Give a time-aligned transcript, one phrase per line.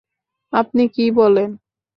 [0.53, 1.49] আপনি কি বলেন?